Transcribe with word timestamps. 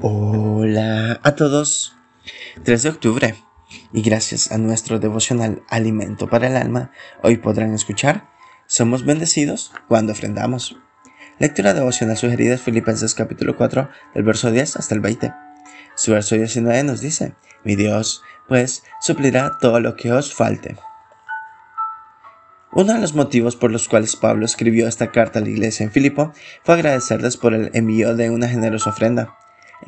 Hola 0.00 1.18
a 1.24 1.34
todos. 1.34 1.96
3 2.62 2.84
de 2.84 2.88
octubre. 2.88 3.34
Y 3.92 4.02
gracias 4.02 4.52
a 4.52 4.58
nuestro 4.58 5.00
devocional 5.00 5.64
Alimento 5.68 6.28
para 6.30 6.46
el 6.46 6.56
Alma, 6.56 6.92
hoy 7.20 7.38
podrán 7.38 7.74
escuchar 7.74 8.28
Somos 8.68 9.04
bendecidos 9.04 9.72
cuando 9.88 10.12
ofrendamos. 10.12 10.76
Lectura 11.40 11.74
devocional 11.74 12.16
sugerida 12.16 12.54
es 12.54 12.60
Filipenses 12.60 13.16
capítulo 13.16 13.56
4, 13.56 13.88
del 14.14 14.22
verso 14.22 14.52
10 14.52 14.76
hasta 14.76 14.94
el 14.94 15.00
20. 15.00 15.34
Su 15.96 16.12
verso 16.12 16.36
19 16.36 16.84
nos 16.84 17.00
dice, 17.00 17.34
Mi 17.64 17.74
Dios, 17.74 18.22
pues, 18.46 18.84
suplirá 19.00 19.58
todo 19.60 19.80
lo 19.80 19.96
que 19.96 20.12
os 20.12 20.32
falte. 20.32 20.76
Uno 22.70 22.92
de 22.92 23.00
los 23.00 23.14
motivos 23.14 23.56
por 23.56 23.72
los 23.72 23.88
cuales 23.88 24.14
Pablo 24.14 24.44
escribió 24.44 24.86
esta 24.86 25.10
carta 25.10 25.40
a 25.40 25.42
la 25.42 25.48
iglesia 25.48 25.82
en 25.82 25.90
Filipo 25.90 26.32
fue 26.62 26.74
agradecerles 26.76 27.36
por 27.36 27.52
el 27.52 27.72
envío 27.74 28.14
de 28.14 28.30
una 28.30 28.46
generosa 28.46 28.90
ofrenda. 28.90 29.34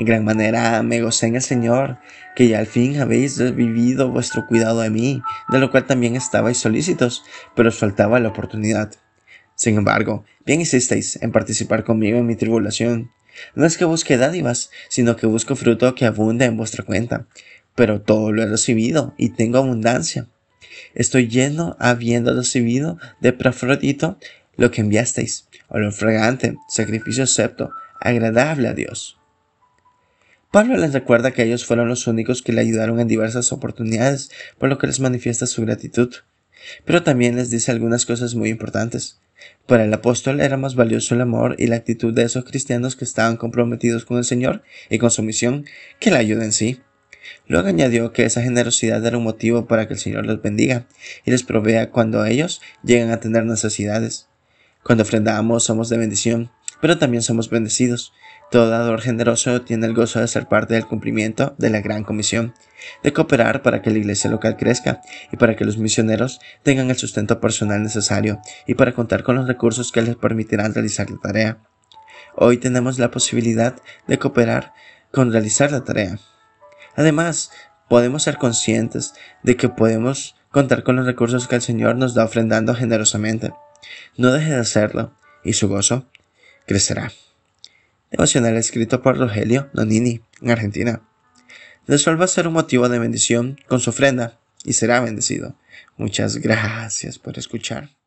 En 0.00 0.06
gran 0.06 0.24
manera 0.24 0.82
me 0.82 1.02
gocé 1.02 1.26
en 1.26 1.36
el 1.36 1.42
Señor, 1.42 1.98
que 2.34 2.48
ya 2.48 2.58
al 2.58 2.66
fin 2.66 2.98
habéis 3.02 3.38
vivido 3.54 4.10
vuestro 4.10 4.46
cuidado 4.46 4.80
de 4.80 4.88
mí, 4.88 5.20
de 5.50 5.58
lo 5.58 5.70
cual 5.70 5.84
también 5.84 6.16
estabais 6.16 6.56
solícitos, 6.56 7.22
pero 7.54 7.68
os 7.68 7.76
faltaba 7.76 8.18
la 8.18 8.30
oportunidad. 8.30 8.94
Sin 9.56 9.76
embargo, 9.76 10.24
bien 10.46 10.62
hicisteis 10.62 11.20
en 11.20 11.32
participar 11.32 11.84
conmigo 11.84 12.16
en 12.16 12.26
mi 12.26 12.34
tribulación. 12.34 13.10
No 13.54 13.66
es 13.66 13.76
que 13.76 13.84
busque 13.84 14.16
dádivas, 14.16 14.70
sino 14.88 15.16
que 15.16 15.26
busco 15.26 15.54
fruto 15.54 15.94
que 15.94 16.06
abunde 16.06 16.46
en 16.46 16.56
vuestra 16.56 16.82
cuenta. 16.82 17.26
Pero 17.74 18.00
todo 18.00 18.32
lo 18.32 18.42
he 18.42 18.46
recibido 18.46 19.12
y 19.18 19.28
tengo 19.28 19.58
abundancia. 19.58 20.28
Estoy 20.94 21.28
lleno 21.28 21.76
habiendo 21.78 22.34
recibido 22.34 22.96
de 23.20 23.34
Prafrodito 23.34 24.16
lo 24.56 24.70
que 24.70 24.80
enviasteis, 24.80 25.46
olor 25.68 25.92
fragante, 25.92 26.56
sacrificio 26.70 27.24
acepto, 27.24 27.74
agradable 28.00 28.66
a 28.66 28.72
Dios. 28.72 29.19
Pablo 30.50 30.76
les 30.76 30.92
recuerda 30.92 31.30
que 31.30 31.44
ellos 31.44 31.64
fueron 31.64 31.88
los 31.88 32.08
únicos 32.08 32.42
que 32.42 32.52
le 32.52 32.60
ayudaron 32.60 32.98
en 32.98 33.06
diversas 33.06 33.52
oportunidades, 33.52 34.30
por 34.58 34.68
lo 34.68 34.78
que 34.78 34.88
les 34.88 34.98
manifiesta 34.98 35.46
su 35.46 35.62
gratitud. 35.62 36.12
Pero 36.84 37.04
también 37.04 37.36
les 37.36 37.50
dice 37.50 37.70
algunas 37.70 38.04
cosas 38.04 38.34
muy 38.34 38.48
importantes. 38.48 39.20
Para 39.66 39.84
el 39.84 39.94
apóstol 39.94 40.40
era 40.40 40.56
más 40.56 40.74
valioso 40.74 41.14
el 41.14 41.20
amor 41.20 41.54
y 41.56 41.68
la 41.68 41.76
actitud 41.76 42.12
de 42.12 42.24
esos 42.24 42.44
cristianos 42.44 42.96
que 42.96 43.04
estaban 43.04 43.36
comprometidos 43.36 44.04
con 44.04 44.18
el 44.18 44.24
Señor 44.24 44.62
y 44.88 44.98
con 44.98 45.12
su 45.12 45.22
misión 45.22 45.66
que 46.00 46.10
la 46.10 46.18
ayuda 46.18 46.44
en 46.44 46.52
sí. 46.52 46.80
Luego 47.46 47.68
añadió 47.68 48.12
que 48.12 48.24
esa 48.24 48.42
generosidad 48.42 49.06
era 49.06 49.18
un 49.18 49.24
motivo 49.24 49.66
para 49.66 49.86
que 49.86 49.94
el 49.94 50.00
Señor 50.00 50.26
los 50.26 50.42
bendiga 50.42 50.86
y 51.24 51.30
les 51.30 51.44
provea 51.44 51.90
cuando 51.90 52.24
ellos 52.24 52.60
llegan 52.82 53.10
a 53.10 53.20
tener 53.20 53.46
necesidades. 53.46 54.26
Cuando 54.82 55.02
ofrendamos 55.02 55.62
somos 55.62 55.88
de 55.90 55.98
bendición, 55.98 56.50
pero 56.80 56.98
también 56.98 57.22
somos 57.22 57.50
bendecidos. 57.50 58.12
Todo 58.50 58.68
dador 58.68 59.00
generoso 59.00 59.62
tiene 59.62 59.86
el 59.86 59.94
gozo 59.94 60.20
de 60.20 60.28
ser 60.28 60.48
parte 60.48 60.74
del 60.74 60.86
cumplimiento 60.86 61.54
de 61.58 61.70
la 61.70 61.80
gran 61.80 62.02
comisión, 62.02 62.54
de 63.02 63.12
cooperar 63.12 63.62
para 63.62 63.82
que 63.82 63.90
la 63.90 63.98
iglesia 63.98 64.30
local 64.30 64.56
crezca 64.56 65.00
y 65.30 65.36
para 65.36 65.54
que 65.54 65.64
los 65.64 65.78
misioneros 65.78 66.40
tengan 66.62 66.90
el 66.90 66.96
sustento 66.96 67.40
personal 67.40 67.82
necesario 67.82 68.40
y 68.66 68.74
para 68.74 68.92
contar 68.92 69.22
con 69.22 69.36
los 69.36 69.46
recursos 69.46 69.92
que 69.92 70.02
les 70.02 70.16
permitirán 70.16 70.74
realizar 70.74 71.10
la 71.10 71.18
tarea. 71.18 71.58
Hoy 72.34 72.56
tenemos 72.56 72.98
la 72.98 73.10
posibilidad 73.10 73.76
de 74.06 74.18
cooperar 74.18 74.72
con 75.12 75.32
realizar 75.32 75.70
la 75.72 75.84
tarea. 75.84 76.18
Además, 76.96 77.50
podemos 77.88 78.22
ser 78.22 78.36
conscientes 78.36 79.14
de 79.42 79.56
que 79.56 79.68
podemos 79.68 80.36
contar 80.50 80.82
con 80.82 80.96
los 80.96 81.06
recursos 81.06 81.48
que 81.48 81.56
el 81.56 81.62
Señor 81.62 81.96
nos 81.96 82.14
da 82.14 82.24
ofrendando 82.24 82.74
generosamente. 82.74 83.52
No 84.16 84.32
deje 84.32 84.50
de 84.50 84.60
hacerlo 84.60 85.12
y 85.44 85.54
su 85.54 85.68
gozo 85.68 86.06
crecerá. 86.66 87.12
Devocional 88.10 88.56
escrito 88.56 89.02
por 89.02 89.18
Rogelio 89.18 89.70
Nonini, 89.72 90.20
en 90.40 90.50
Argentina. 90.50 91.02
Resuelva 91.86 92.26
ser 92.26 92.48
un 92.48 92.54
motivo 92.54 92.88
de 92.88 92.98
bendición 92.98 93.58
con 93.68 93.80
su 93.80 93.90
ofrenda 93.90 94.38
y 94.64 94.72
será 94.74 95.00
bendecido. 95.00 95.56
Muchas 95.96 96.36
gracias 96.36 97.18
por 97.18 97.38
escuchar. 97.38 97.99